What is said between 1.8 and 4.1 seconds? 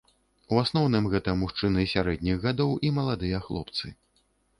сярэдніх гадоў і маладыя хлопцы.